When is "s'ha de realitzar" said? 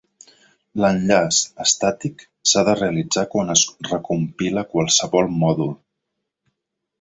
2.51-3.27